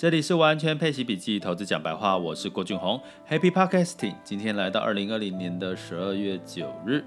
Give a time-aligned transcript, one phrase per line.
[0.00, 4.14] 这里是完全配息笔记投资讲白话，我是郭俊宏，Happy Podcasting。
[4.24, 7.04] 今天来到二零二零年的十二月九日，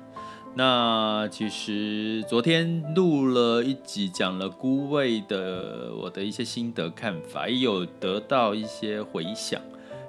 [0.54, 9.60] 那其实昨天录了一集，讲了孤位的我的一些心得看法，也有得到一些回响，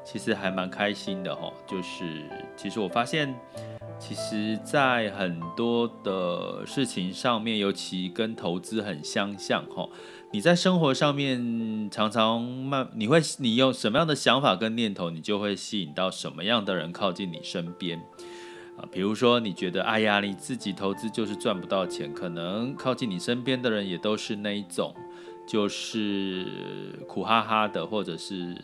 [0.04, 1.50] 其实还蛮开心的哈。
[1.66, 2.04] 就是
[2.54, 3.34] 其实我发现，
[3.98, 9.88] 其实在很多的事情上面，尤其跟投资很相像哈。
[10.32, 11.40] 你在生活上面
[11.90, 17.98] 常常慢，你会你用什么样的想法跟念头，你就会吸引到什么样的人靠近你身边
[18.76, 18.84] 啊。
[18.90, 24.94] 比如说，你觉得哎呀，你自己投资就是赚不到钱，可能靠近你身边的人也都是那一种，
[25.46, 26.46] 就是
[27.08, 28.56] 苦哈哈的，或者是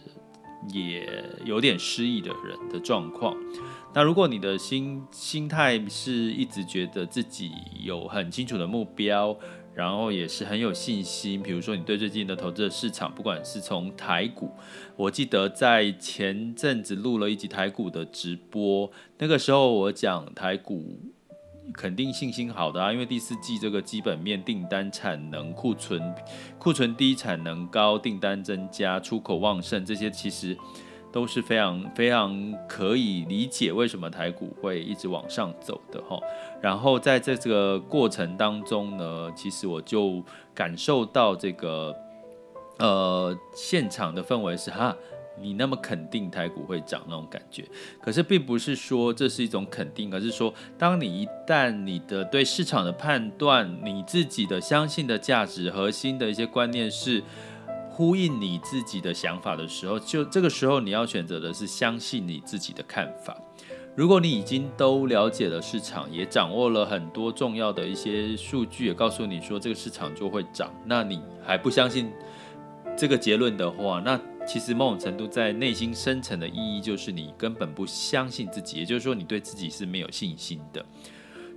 [0.73, 1.09] 也
[1.45, 3.37] 有点失意的人的状况。
[3.93, 7.51] 那如果你的心心态是一直觉得自己
[7.81, 9.37] 有很清楚的目标。
[9.81, 14.53] 然后也是很有信心，比如说你对最近的投资的市场，不管是从台股，
[14.95, 21.01] 我记得在前阵子录了一集台股的直播，那个时候我讲台股
[21.73, 26.15] 肯定信心好的啊，因为第四季这个基本面、订单、产能、库存、
[26.59, 30.55] 库存低、产能高、订单增加、出口旺盛，这些其实。
[31.13, 36.19] 都是非常非常可以理解为什么台股会一直往上走的哈。
[36.61, 40.23] 然后在这个过程当中呢，其实我就
[40.55, 41.95] 感受到这个
[42.79, 44.95] 呃现场的氛围是哈，
[45.41, 47.65] 你那么肯定台股会涨那种感觉。
[48.01, 57.23] 可是并不是说这是一种肯定，而是说当你一旦你的对市场的判断，你自己的相信的价值核心的一些观念是。
[58.01, 63.37] 呼应你自己的想法的时候，就这个时候你要选择的是相信你自己的看法。
[63.95, 72.11] 如果你已经都了解了市场，也掌握了很多重要的一些数据，也告诉你说这个市场就会涨，那你还不相信
[72.97, 80.83] 这个结论的话，那其实某种程度在内心深层的意义就是你根本不相信自己，也就是说你对自己是没有信心的。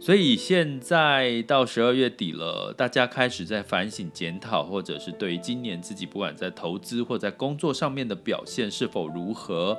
[0.04, 9.78] 所以现在到十二月底了，大家开始在反省检讨，或者是对于今年自己不管在投资或在工作上面的表现是否如何。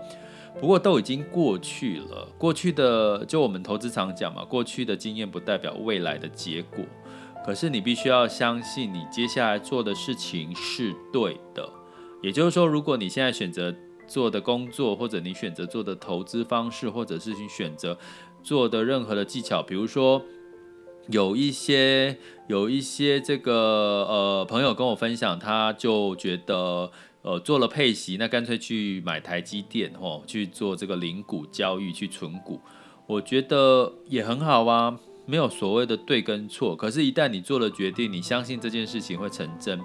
[0.58, 6.82] 不过都已经过去了，过去的就我们投资常讲嘛，过去的经验不代表未来的结果。
[7.44, 11.68] 可是你必须要相信，你接下来做的事情是对的。
[12.22, 13.74] 也就是说，如果你现在选择
[14.06, 17.98] 做的工作，或者你选择做的投资方式，或者是你选择。
[18.44, 20.22] 做的任何的技巧，比如说
[21.08, 22.16] 有一些
[22.46, 23.52] 有一些这个
[24.08, 26.90] 呃朋友跟我分享，他就觉得
[27.22, 32.60] 呃做了配息，那干脆去买台积电哦，去做这个零股交易去存股，
[33.06, 36.76] 我觉得也很好啊，没有所谓的对跟错。
[36.76, 39.80] 可是，一旦你做了决定，你相信这件事情会成真。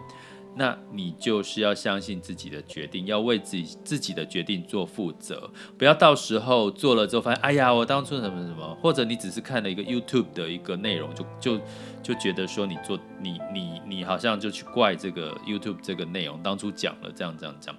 [0.56, 11.62] 那你就是要相信自己的决定，要为自己自己的决定做负责，不要到时候做了之后发现，哎呀，我当初什么什么，或者你只是看了一个 YouTube 的一个内容，就就
[12.02, 17.74] 就觉得说你做你你你好像就去怪这个 YouTube 这个内容当初讲了这样这样讲，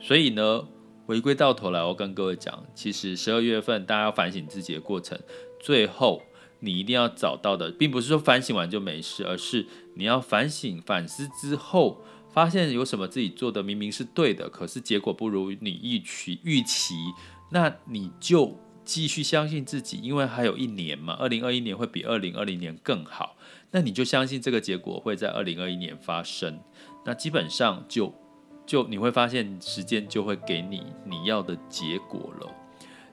[0.00, 0.64] 所以呢，
[1.04, 5.18] 回归到头来，我跟各位讲，其实十二月份大家要反省自己的过程，
[5.60, 6.22] 最后
[6.62, 12.02] 你一定要找到的，并不是说反省完就没事，而是你要反省反思之后。
[12.32, 16.94] 发现有什么自己做的明明是对的，可是结果不如你预期预期，
[17.50, 23.36] 那你就继续相信自己，因为还有一年嘛，二零二一年会比二零二零年更好，
[23.72, 26.58] 那你就相信这个结果会在二零二一年发生，
[27.04, 28.14] 那基本上就
[28.64, 32.50] 就你会发现时间就会给你你要的结果了，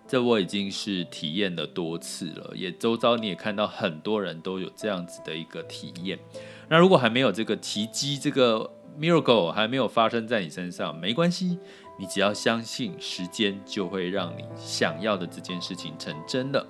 [0.10, 6.20] 这我已经是体验了多次了，也周遭你也看到很多人都有这样子的一个体验，
[6.68, 8.72] 那如果还没有这个奇迹，这个。
[9.00, 11.58] Miracle 还没有发生在你身上，没关系，
[11.98, 16.68] 你只要相信时间就会让你想要的这件事情成真的。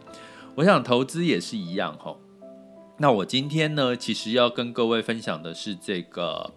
[0.53, 2.15] 我想投资也是一样哈。
[2.99, 6.53] 那我今天呢，其实要跟各位分享的是这个，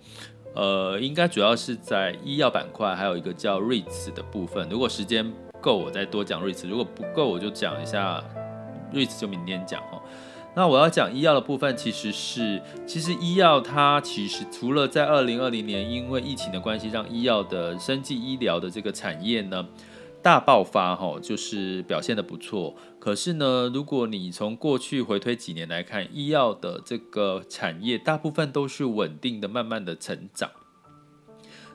[0.54, 4.68] 呃，应该主要是在医药板块，还有一个叫 REITs 的部分。
[4.68, 8.22] 如果时间够，我再多讲 REITs；如果不够，我就讲一下
[8.92, 10.02] REITs，就明天讲哈。
[10.54, 19.66] 那我要讲医药的部分，其实是，其实医药它其实除了在二零二零年因为疫情的关系，让医药的生技医疗的这个产业呢
[20.20, 22.74] 大爆发，哈，就是表现得不错。
[22.98, 30.50] 可是呢，如果你从过去回推几年来看，医药的这个产业大部分都是稳定的、慢慢的成长。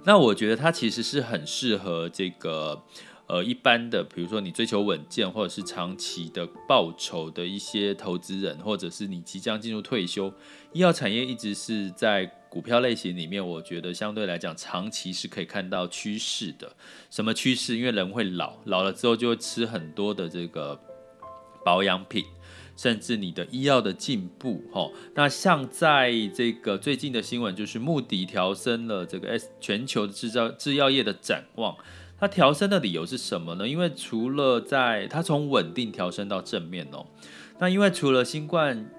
[0.03, 2.83] 那我觉得它其实是很适合这个。
[3.27, 10.33] 呃，一般的，比如说你追求稳健或者是长期的报酬的一些投资人，或者是你即将进入退休，
[10.71, 16.74] 医药产业一直是在股票类型里面，我觉得相对来讲，长期是可以看到趋势的。
[17.09, 17.77] 什么趋势？
[17.77, 20.80] 因为人会老，老了之后就会吃很多的这个
[21.65, 22.23] 保养品，
[22.77, 24.63] 甚至你的医药的进步。
[24.71, 31.75] 哈，那像在这个最近的新闻，就是穆迪调升了这个 S 全球的制造制药业的展望。
[32.19, 33.67] 它调升的理由是什么呢？
[33.67, 37.05] 因为除了在它从稳定调升到正面哦，
[37.59, 38.89] 那因为除了新冠。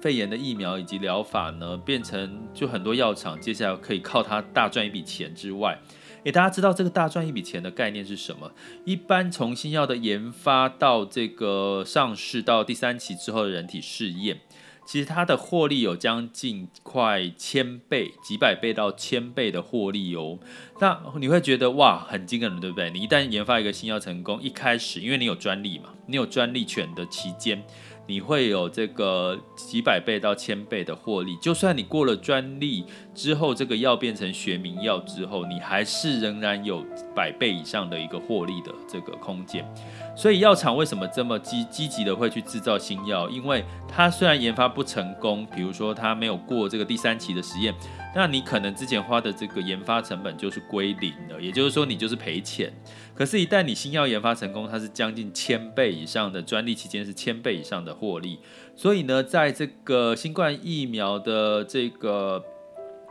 [0.00, 5.76] 肺炎的疫苗以及疗法呢，变成就很多药厂接下来可以靠它大赚一笔钱之外，
[6.22, 8.52] 诶，大家知道这个大赚一笔钱的概念是什么？
[8.84, 14.38] 一般从新药的研发到这个上市到第三期之后的人体试验，
[14.88, 20.38] 其实它的获利有将近快千倍、几百倍到千倍的获利哦。
[20.80, 22.90] 那你会觉得哇，很惊人，对不对？
[22.92, 27.62] 你一旦研发一个新药成功，一开始因为你有专利嘛，你有专利权的期间。
[28.08, 32.82] 你会有这个几百倍到千倍的获利，就算你过了专利
[33.14, 36.82] 之后，这个药变成学名药之后，你还是仍然有
[37.14, 39.62] 百倍以上的一个获利的这个空间。
[40.16, 43.28] 所以药厂为什么这么积积极的会去制造新药？
[43.28, 47.74] 因为它虽然研发不成功，比如说它没有过这个第三期的实验。
[48.18, 52.68] 那你可能之前花的这个研发成本就是归零了，也就是说你就是赔钱。
[53.14, 58.40] 可是，一旦你新药研发成功，它是将近千倍以上的专利期间是千倍以上的获利。
[58.74, 62.44] 所以呢，在这个新冠疫苗的这个。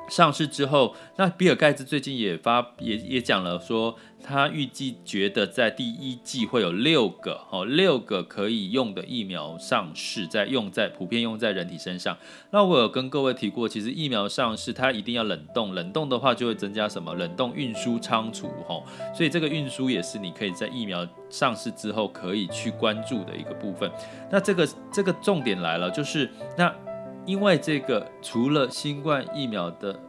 [0.07, 12.18] 上市之后，那比尔盖茨最近也发也也讲了说，他预计觉得在第一季会有六个哦六个可以用的疫苗上市，在用在普遍用在人体身上。
[12.51, 18.81] 那我有跟各位提过，其实疫苗上市它一定要冷冻，冷冻的话就会增加什么冷冻运输仓储哈，
[19.13, 23.92] 所以这个运输也是你可以在疫苗上市之后可以去关注的一个部分。
[24.31, 26.74] 那这个这个重点来了，就是那。
[27.27, 30.00] 因为这个，除了新冠疫苗的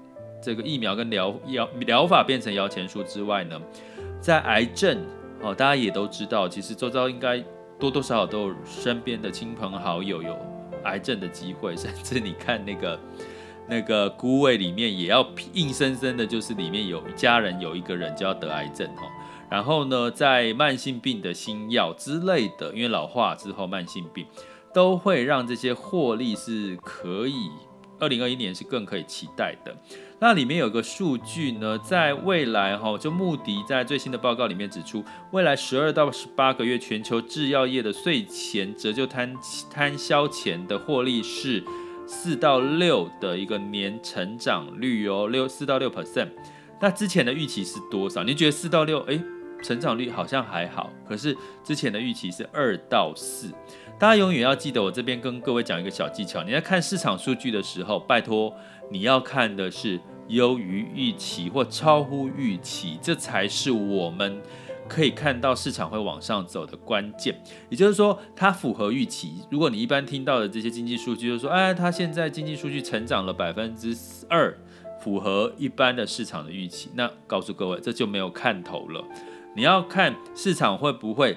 [0.41, 3.61] 这个疫苗跟疗疗疗法变成摇钱树之外呢，
[4.21, 5.05] 在癌症
[5.43, 7.43] 哦，大家也都知道，其实周遭应该
[7.77, 10.39] 多多少少都有身边的亲朋好友有
[10.85, 12.99] 癌症的机会，甚至你看那个
[13.69, 19.03] 那个孤味里面也要硬生生的，就是里面有家人有一个人就要得癌症哦。
[19.51, 24.25] 然后呢，在慢性病的新药之类的，因为老化之后慢性病。
[24.73, 27.51] 都会让这些获利是可以，
[27.99, 29.77] 二零二一年是更可以期待的。
[30.21, 39.35] 那里面有个数据呢，在未来哈，就穆迪在最新的报告里面指出，未来十二到十八个月全球制药业的税前折旧摊
[39.71, 41.63] 摊销前的获利是
[42.07, 46.29] 四到六的一个年成长率哦，六四到六 percent。
[46.81, 48.25] 那之前的预期是多少？
[48.25, 48.99] 你觉得四到六？
[49.03, 49.21] 诶，
[49.63, 53.53] 成长率好像还好，可是之前的预期是二到四。
[53.99, 56.45] 大家永远要记得，我这边跟各位讲一个小技巧。
[56.45, 58.55] 你在看市场数据的时候，拜托
[58.93, 64.41] 你要看的是优于预期或超乎预期，这才是我们
[64.87, 67.43] 可以看到市场会往上走的关键。
[67.69, 69.43] 也就是说，它符合预期。
[69.51, 73.93] 如果你一般听到的这些经济数据，就是说，哎，它现在经济数据成长了百分之
[74.29, 74.57] 二，
[75.01, 79.05] 符合一般的市场的预期，那告诉各位，这就没有看头了。
[79.57, 81.37] 你要看市场会不会。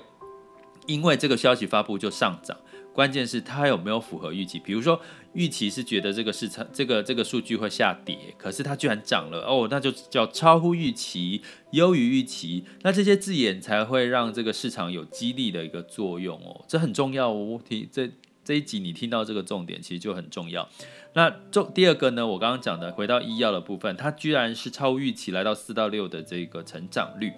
[0.91, 2.57] 因为这个消息发布就上涨，
[2.93, 4.59] 关键是它有没有符合预期。
[4.59, 4.99] 比如说
[5.33, 11.41] 预期是觉得这个市场这个这个数据会下跌，可是它居然涨了哦，那就叫超乎预期、
[11.71, 12.65] 优于预期。
[12.81, 17.61] 那这些字眼才会让这个市场有激励的一个作用哦，这很重要哦。
[17.67, 18.11] 听这
[18.43, 20.67] 这一集你听到这个重点其实就很重要。
[21.13, 27.31] 那重第二个呢，我刚刚讲的回到医药的部分，它居然是超预期来到四到六的这个成长率。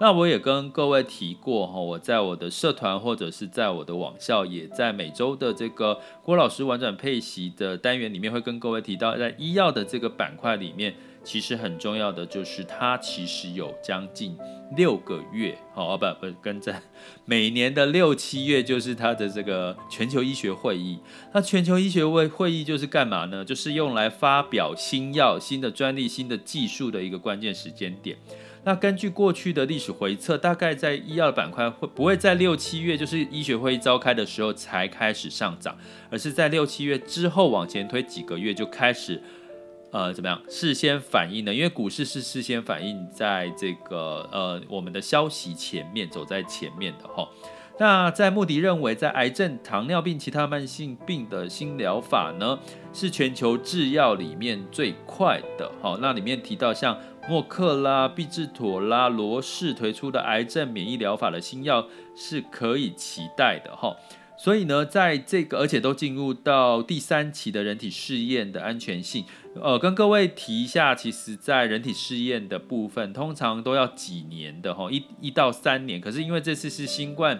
[0.00, 14.38] 那我也跟各位提过哈，我在我的社团或者是在我的网校，也在每周的这个郭老师玩转配习的单元里面，会跟各位提到，在医药的这个板块里面，其实很重要的就是它其实有将近
[14.76, 16.80] 六个月，好，不不跟在
[17.24, 21.00] 每年的六七月就是它的这个全球医学会议。
[21.34, 23.44] 那全球医学会会议就是干嘛呢？
[23.44, 28.16] 就是用来发表新药、新的专利、新的技术的一个关键时间点。
[28.68, 35.74] 那根据过去的历史回测，大概在医药板块会不会在六七月，就是医学会议召开的时候才开始上涨，
[36.10, 39.22] 而是在六七月之后往前推几个月就开始，
[39.90, 41.54] 呃，怎么样事先反应呢？
[41.54, 47.26] 因为股市是事先反应在这个呃我们的消息前面，走在前面的哈。
[47.80, 52.58] 那在穆迪认为，在癌症、糖尿病、其他慢性病的新疗法呢，
[52.92, 55.72] 是全球制药里面最快的。
[55.80, 56.94] 好，那里面提到像。
[57.28, 63.94] 默克拉、必治妥拉、罗氏推出的癌症免疫疗法的新药是可以期待的哈，
[64.38, 69.26] 所以呢，在这个而且都进入到第三期的人体试验的安全性，
[69.60, 76.00] 呃，跟各位提一下，其实在人体试验的部分，通常都要几年的哈，一一到三年。
[76.00, 77.38] 可是因为这次是新冠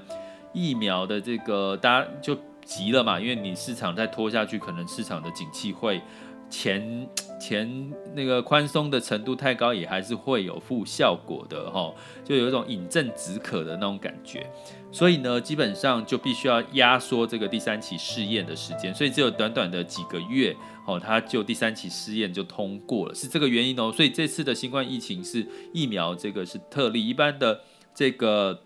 [0.53, 6.03] 疫苗的这个，大家就急了嘛，因为你市场再拖下去，可能市场的景气会。
[6.51, 7.09] 钱
[7.41, 11.93] 钱 那个宽松的程度太高，也还是会有负效果的哈，
[12.25, 14.51] 就有一种饮鸩止渴的那种感觉。
[14.91, 23.93] 所以呢，基本上就必须要压缩这个第三期试验的时间，所以只有短短的几个月哦，它就第三期试验就通过了，是这个原因哦。
[23.93, 27.61] 所以这次的新冠疫情是疫苗这个是特例，一般的
[27.95, 28.63] 这个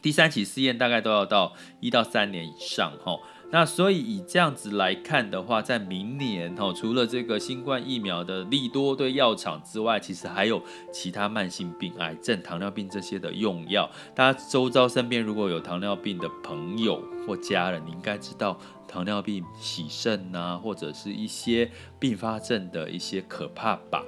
[0.00, 3.18] 第三期试验大概都要到一到三年以上哈。
[3.52, 13.90] 那所以以这样子来看的话，在明年哦，除了这个新冠疫苗的利多对药厂之外，其实还有其他慢性病、癌症、糖尿病这些的用药。
[14.14, 24.04] 大家周遭身边如果有糖尿病的朋友或家人，你应该知道糖尿病洗肾啊，或者是一些并发症的一些可怕吧。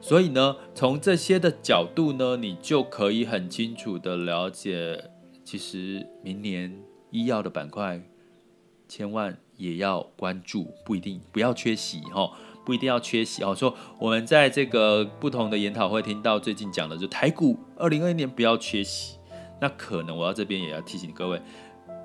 [0.00, 5.10] 所以呢，从这些的角度呢，你就可以很清楚的了解，
[5.44, 6.74] 其实明年
[7.10, 8.00] 医药的板块。
[8.88, 12.30] 千万也要关注，不一定不要缺席哈，
[12.64, 13.54] 不一定要缺席哦。
[13.54, 19.18] 说我们在这个不同的研讨会听到最近讲的，就台股二零二一年不要缺席。
[19.60, 21.40] 那可能我要这边也要提醒各位，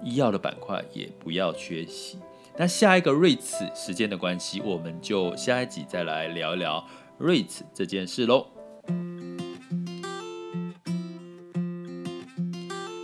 [0.04, 2.18] 医药的板块也不要缺席。
[2.58, 6.86] 那下一个 REITs 时间的关系，我们就下一集再来聊一聊
[7.20, 8.48] REITs 这件事喽。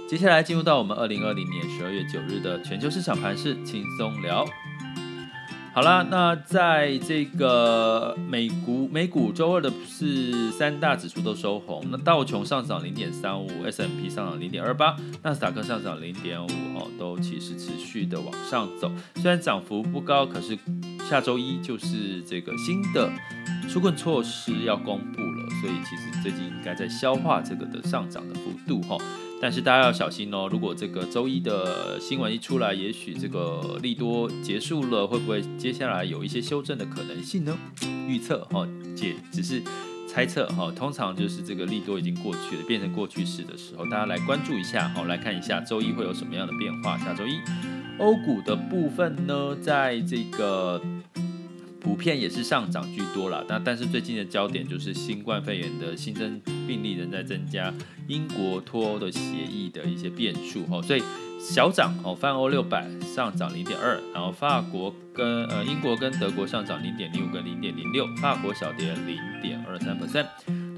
[0.08, 4.46] 接下来进入到我们二零二零年十二月九日的全球市场盘势轻松聊。
[5.74, 18.90] 好啦，那在这个美股美股周二的是三大指数都收红，那道琼上涨零点三五，S M P 上涨零点二八，纳斯达克上涨零点五，哦，都其实持续的往上走。
[19.18, 20.58] 虽然涨幅不高，可是
[21.08, 23.12] 下周一就是这个新的
[23.68, 28.98] 纾困措施要公布了，所以其实最近应该在消化这个的上涨的幅度，哈。
[29.40, 37.56] 但是大家要小心哦，如果这个周一的新闻一出来，也许这个利多结束了，会不会接下来有一些修正的可能性呢？
[38.08, 39.62] 预测哈，姐只是
[40.08, 46.98] 猜测哈，通常就是这个利多已经过去了，变成过去式的时候，大家来关注一下，好，来看一下周一会有什么样的变化。
[46.98, 47.40] 下周一，
[48.00, 50.82] 欧股的部分呢，在这个。
[51.88, 57.74] 普遍也是上涨居多啦，那但是最近的焦点就是新冠肺炎的新增病例仍在增加，
[58.10, 61.02] 英国脱欧的协议的一些变数哦，所以
[61.40, 70.28] 小涨哦，泛欧六百上涨零点二，然后法国跟呃英国跟德国上涨零点零五跟零点零六，法国小跌零点二三 percent。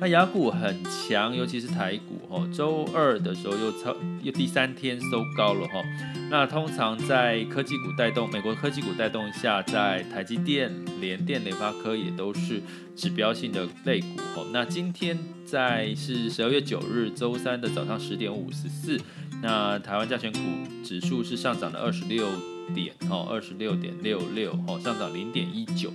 [0.01, 5.83] 那雅股很强，尤其是台股哈，周二的时候又超又第三天收高了哈。
[6.31, 12.61] 那通常在科技股带动，美国科技股带动下，在台积电、联电、联发科也都是
[12.95, 14.45] 指标性的类股哈。
[14.53, 18.97] 那今天在是十二月九日周三的早上十点五十四，
[19.41, 20.39] 那台湾加权股
[20.81, 22.25] 指数是上涨了二十六
[22.73, 25.91] 点哈，二十六点六六哈，上涨零点一九。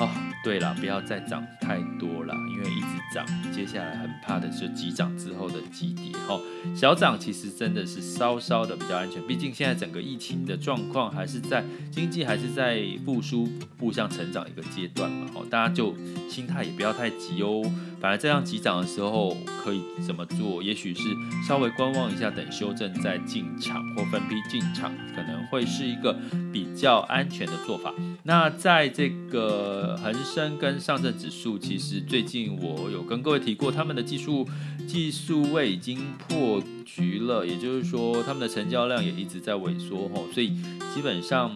[0.00, 0.08] 哦，
[0.44, 6.12] 对了，不要再涨太多了，因为一直涨，接下来很怕的是急涨之后的急跌。
[6.28, 6.40] 哦，
[6.74, 15.26] 小涨其实真的是稍稍的比较安全，毕竟现在整个疫情的状况还是在经济还是在复苏步向成长一个阶段嘛。
[15.34, 15.92] 哦，大家就
[16.30, 17.62] 心态也不要太急哦。
[18.00, 20.62] 反而这样急涨的时候可以怎么做？
[20.62, 21.02] 也许是
[21.44, 26.16] 稍微观望一下，等修正再进场或分批进场，可能会是一个
[26.52, 27.92] 比较安全的做法。
[28.28, 34.46] 那在这个恒生跟上证指数，其实最近我有跟各位提过，他们的技术
[34.86, 40.50] 技术位已经破局了，也就是说，他们的成交量也一直在萎缩吼，所以
[40.94, 41.50] 基本上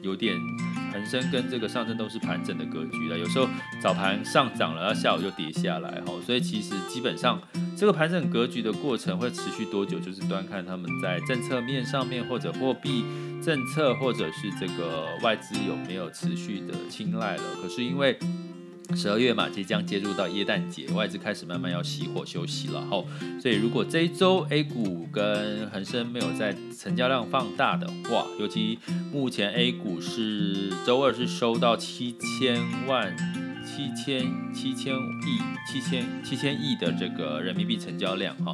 [0.00, 0.38] 有点。
[0.92, 3.48] 恒生跟这个上证都是盘整的格局了，有时候
[3.80, 7.40] 早盘上涨了，下午就跌下来哈，所以其实基本上
[7.74, 13.06] 这个盘整格局的过程会持续多久，就是端看他们在政策面上面，或者货币
[13.44, 17.42] 政策，或者是这个外资有没有持续的青睐了。
[17.60, 18.18] 可是因为
[18.94, 23.02] 十二月嘛，即将接入到耶诞节，外资开始慢慢要熄火休息了哈。
[23.40, 28.78] 所以如果这一周 A 股跟恒生没有在成交量放大的话，尤其
[29.10, 33.16] 目前 A 股是周二是收到七千万、
[33.62, 38.52] 七千七千亿、七千七千亿的这个人民币成交量哈。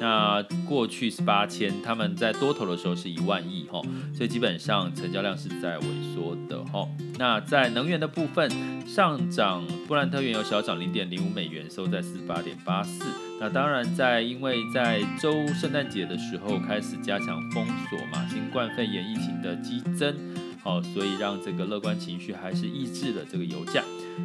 [0.00, 3.82] 那过去是八千，他们在多头的时候是一万亿哈，
[4.14, 6.88] 所以基本上成交量是在萎缩的哈。
[7.18, 8.48] 那在能源的部分
[8.86, 13.04] 上涨，布兰特原油小涨零点零五美元，收在四十八点八四。
[13.40, 20.16] 那当然在因为在周圣诞节的时候开始加强封锁嘛，新冠肺炎疫情的激增，
[20.62, 23.82] 好，所以让这个乐观情绪还是抑制了这个油价。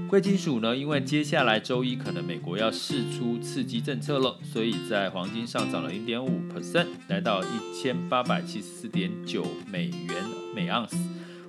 [0.08, 10.16] 贵金属呢，因为接下来周一可能美国要释出刺激政策了，所以在黄金上涨了零点五 percent，来到一千八百七十四点九美元
[10.56, 10.98] 每盎司。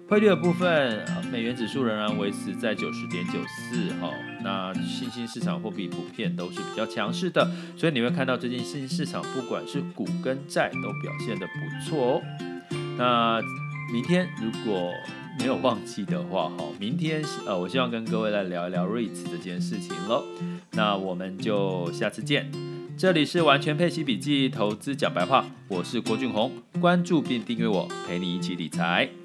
[0.06, 4.10] 汇率的部分，美元指数仍然维持在九十点九四哈。
[4.42, 12.22] 那新兴市场货币普遍都是比较强势的，所以你会看到最近新兴市场不管是股跟债都表现得不错哦。
[12.98, 13.40] 那
[13.92, 14.90] 明天如果
[15.38, 20.24] 没有忘记的话，哈，明天呃，我希望跟各位来聊一聊瑞兹这件事情喽。
[20.72, 22.50] 那我们就下次见。
[22.96, 29.23] 这里是完全配息笔记投资讲白话，我是郭俊宏，关注并订阅我，陪你一起理财。